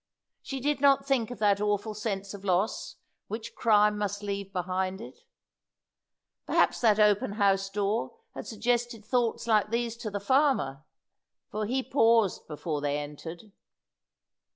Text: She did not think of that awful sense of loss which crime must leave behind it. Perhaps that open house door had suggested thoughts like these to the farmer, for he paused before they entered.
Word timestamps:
She 0.41 0.59
did 0.59 0.81
not 0.81 1.05
think 1.05 1.29
of 1.29 1.37
that 1.37 1.61
awful 1.61 1.93
sense 1.93 2.33
of 2.33 2.43
loss 2.43 2.95
which 3.27 3.53
crime 3.53 3.99
must 3.99 4.23
leave 4.23 4.51
behind 4.51 4.99
it. 4.99 5.19
Perhaps 6.47 6.81
that 6.81 6.97
open 6.99 7.33
house 7.33 7.69
door 7.69 8.17
had 8.33 8.47
suggested 8.47 9.05
thoughts 9.05 9.45
like 9.45 9.69
these 9.69 9.95
to 9.97 10.09
the 10.09 10.19
farmer, 10.19 10.83
for 11.51 11.67
he 11.67 11.83
paused 11.83 12.47
before 12.47 12.81
they 12.81 12.97
entered. 12.97 13.51